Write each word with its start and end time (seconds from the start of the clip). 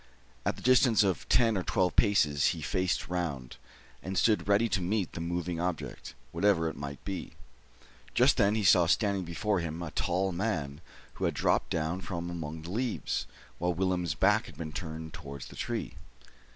At 0.47 0.55
the 0.55 0.63
distance 0.63 1.03
of 1.03 1.29
ten 1.29 1.55
or 1.55 1.61
twelve 1.61 1.95
paces 1.95 2.45
he 2.57 2.63
faced 2.63 3.07
round, 3.07 3.57
and 4.01 4.17
stood 4.17 4.47
ready 4.47 4.67
to 4.67 4.81
meet 4.81 5.13
the 5.13 5.21
moving 5.21 5.59
object, 5.59 6.15
whatever 6.31 6.67
it 6.67 6.75
might 6.75 7.05
be. 7.05 7.33
Just 8.15 8.37
then 8.37 8.55
he 8.55 8.63
saw 8.63 8.87
standing 8.87 9.25
before 9.25 9.59
him 9.59 9.83
a 9.83 9.91
tall 9.91 10.31
man 10.31 10.81
who 11.13 11.25
had 11.25 11.35
dropped 11.35 11.69
down 11.69 12.01
from 12.01 12.31
among 12.31 12.63
the 12.63 12.71
leaves, 12.71 13.27
while 13.59 13.75
Willem's 13.75 14.15
back 14.15 14.47
had 14.47 14.57
been 14.57 14.71
turned 14.73 15.13
towards 15.13 15.45
the 15.49 15.55
tree. 15.55 15.93